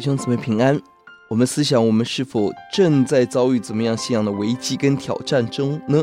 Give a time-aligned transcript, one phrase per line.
[0.00, 0.80] 弟兄姊妹平安。
[1.28, 6.02] 我们思想，我们是否正在遭遇怎么样信仰的危机跟挑战中呢？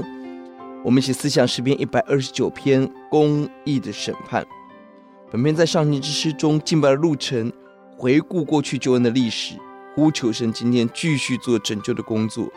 [0.85, 4.45] 我们一起思想诗篇一百二十九篇公义的审判。
[5.31, 7.51] 本篇在上帝之诗中敬拜的路程，
[7.97, 9.55] 回顾过去救恩的历史，
[9.95, 12.47] 呼求神今天继续做拯救的工作。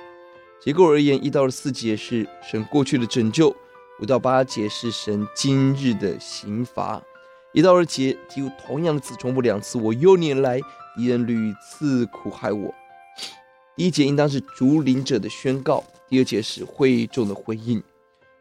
[0.61, 3.49] 结构而言，一到四节是神过去的拯救，
[4.03, 7.01] 五到八节是神今日的刑罚。
[7.55, 10.61] 一到二节几乎同样的词重复两次，我幼年来。
[11.01, 12.75] 敌人屡次苦害我。
[13.75, 17.83] 第一节应当是主领者的宣告，第二节是会众的回应。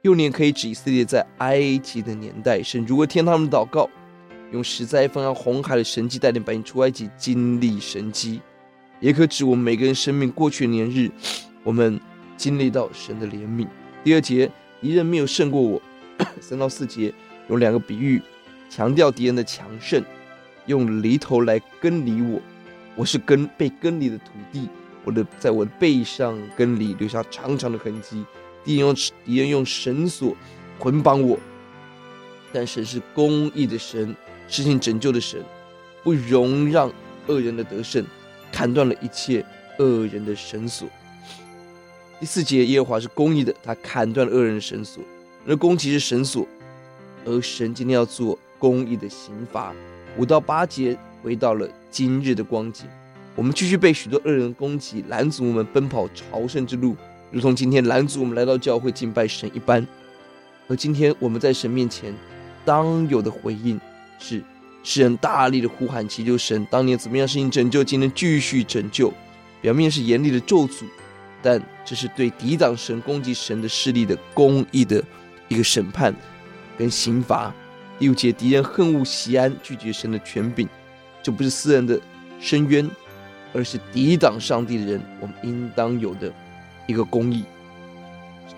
[0.02, 3.90] 幼年可以指以色列在埃及的年代，神如何听他们的祷告，
[4.52, 8.42] 用十灾分开红海的神迹带领百姓出埃及，经历神迹；
[9.00, 11.10] 也可指我们每个人生命过去的年日，
[11.64, 11.98] 我们
[12.36, 13.66] 经历到神的怜悯。
[14.04, 15.82] 第二节敌人没有胜过我。
[16.42, 17.14] 三到四节
[17.48, 18.22] 有两个比喻
[18.70, 20.04] 强调敌人的强盛。
[20.70, 22.40] 用犁头来耕犁我，
[22.96, 24.70] 我是耕被耕犁的土地，
[25.04, 28.24] 我的在我的背上耕犁，留下长长的痕迹。
[28.64, 30.38] 敌人用敌人用绳索
[30.78, 31.40] 捆绑我，
[32.54, 34.16] 但神是公义的神，
[34.48, 35.44] 实行拯救的神，
[36.04, 36.92] 不容让
[37.26, 38.06] 恶人的得胜，
[38.52, 39.44] 砍断了一切
[39.80, 40.88] 恶人的绳索。
[42.20, 45.02] 第四节，耶和华是公义的，他砍断了恶人的绳索，
[45.48, 46.48] 而攻击是绳索，
[47.26, 49.74] 而神今天要做公义的刑罚。
[50.20, 52.86] 五到八节回到了今日的光景，
[53.36, 56.94] 我们继续被许多恶人攻击，拦阻我们奔跑朝圣之路，
[57.32, 59.88] 如同今天拦阻我们来到教会敬拜神一般。
[60.68, 62.14] 而今天我们在神面前
[62.66, 63.80] 当有的回应
[64.20, 64.44] 是：
[64.84, 69.14] 世人大力的呼喊祈求神，当年怎么样实行拯救，今天继续拯救。
[69.62, 70.84] 表面是严厉的咒诅，
[71.42, 75.02] 但这是对抵挡神、攻击神的势力的公义的
[75.48, 76.14] 一个审判
[76.78, 77.54] 跟刑罚。
[78.00, 80.66] 第五节，敌人恨恶西安，拒绝神的权柄，
[81.22, 82.00] 这不是私人的
[82.40, 82.90] 申冤，
[83.54, 86.32] 而是抵挡上帝的人，我们应当有的
[86.88, 87.44] 一个公义。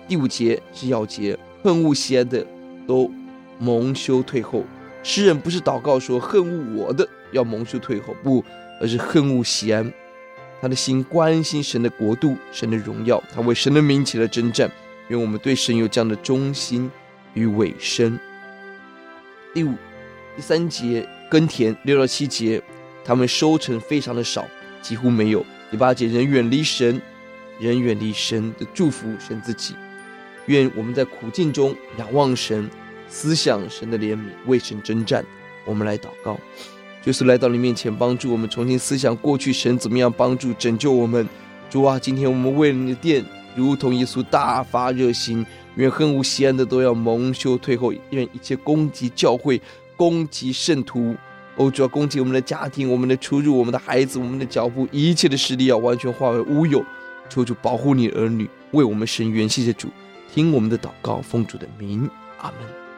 [0.06, 2.46] 第五节是要节，恨恶西安的
[2.86, 3.10] 都
[3.58, 4.64] 蒙羞退后。
[5.02, 8.44] 诗人不是祷告说恨恶我的要蒙羞退后，不，
[8.80, 9.92] 而是恨恶西安。
[10.60, 14.70] 他的心关心神的国度、神的荣耀，他为神的名起了征战。
[15.08, 16.88] 愿我们对神有这样的忠心
[17.34, 18.16] 与委身。
[19.54, 19.74] 第五、
[20.34, 22.62] 第三节耕田，六到七节，
[23.04, 24.46] 他们收成非常的少，
[24.80, 25.44] 几乎没有。
[25.70, 27.00] 第八节，人远离神，
[27.58, 29.74] 人远离神的祝福，神自己。
[30.46, 32.68] 愿我们在苦境中仰望神，
[33.08, 35.22] 思想神的怜悯，为神征战。
[35.66, 36.38] 我们来祷告，
[37.04, 41.28] 就是来到你面前，帮助我们重新思想过去神怎么样帮助拯救我们。
[41.68, 43.22] 主啊，今天我们为了你的殿，
[43.54, 45.44] 如同耶稣大发热心。
[45.76, 49.58] 愿恨恶锡安的都要蒙羞退后，愿一切攻击教会、
[49.96, 51.16] 攻击圣徒，
[51.56, 56.84] 哦，主要攻击我们的家庭、我们的出入、我们的孩子、我们的脚步，一切的势力要完全化为乌有。
[57.30, 59.48] 求主保护你儿女，为我们伸冤。
[59.48, 59.88] 谢谢主，
[60.30, 62.91] 听我们的祷告，奉主的名，阿门。